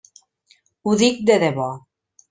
[0.87, 1.73] Ho dic de debò.